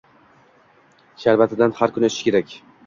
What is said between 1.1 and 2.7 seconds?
Sharbatidan har kuni ichish kerak.